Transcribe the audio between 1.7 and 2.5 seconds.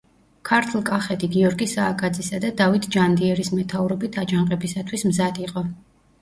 სააკაძისა და